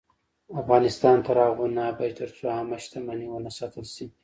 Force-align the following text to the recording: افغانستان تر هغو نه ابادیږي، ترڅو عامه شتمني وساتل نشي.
افغانستان 0.61 1.17
تر 1.27 1.35
هغو 1.45 1.65
نه 1.75 1.81
ابادیږي، 1.91 2.17
ترڅو 2.19 2.43
عامه 2.55 2.77
شتمني 2.83 3.25
وساتل 3.29 3.83
نشي. 3.89 4.05